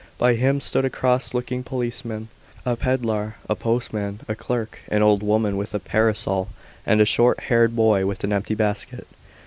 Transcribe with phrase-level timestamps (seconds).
[0.17, 2.29] By him stood a cross looking policeman,
[2.65, 6.49] a pedlar, a postman, a clerk, an old woman with a parasol,
[6.87, 9.05] and a short haired boy with an empty basket.